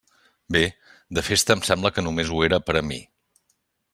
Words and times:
Bé, 0.55 0.61
de 1.17 1.23
festa 1.27 1.57
em 1.57 1.61
sembla 1.69 1.93
que 1.97 2.05
només 2.07 2.33
ho 2.37 2.43
era 2.49 2.61
per 2.69 2.79
a 2.79 2.85
mi. 2.91 3.01